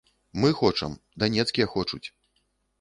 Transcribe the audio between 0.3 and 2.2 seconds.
Мы хочам, данецкія хочуць.